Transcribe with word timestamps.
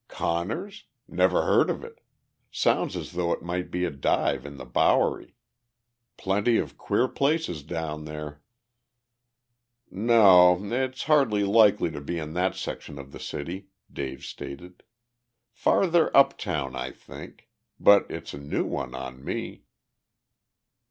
"Conner's? 0.07 0.85
Never 1.07 1.43
heard 1.45 1.69
of 1.69 1.83
it. 1.83 2.01
Sounds 2.49 2.95
as 2.95 3.11
though 3.11 3.31
it 3.33 3.43
might 3.43 3.69
be 3.69 3.85
a 3.85 3.91
dive 3.91 4.47
in 4.47 4.57
the 4.57 4.65
Bowery. 4.65 5.35
Plenty 6.17 6.57
of 6.57 6.75
queer 6.75 7.07
places 7.07 7.61
down 7.61 8.05
there." 8.05 8.41
"No, 9.91 10.57
it's 10.63 11.03
hardly 11.03 11.43
likely 11.43 11.91
to 11.91 12.01
be 12.01 12.17
in 12.17 12.33
that 12.33 12.55
section 12.55 12.97
of 12.97 13.11
the 13.11 13.19
city," 13.19 13.67
Dave 13.93 14.25
stated. 14.25 14.81
"Farther 15.51 16.09
uptown, 16.17 16.75
I 16.75 16.89
think. 16.89 17.47
But 17.79 18.09
it's 18.09 18.33
a 18.33 18.39
new 18.39 18.65
one 18.65 18.95
on 18.95 19.23
me." 19.23 19.65